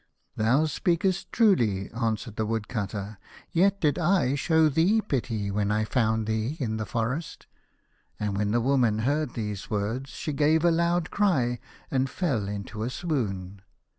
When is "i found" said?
5.69-6.25